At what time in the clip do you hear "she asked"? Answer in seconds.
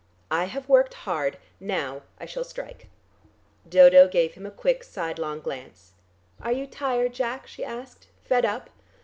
7.45-8.07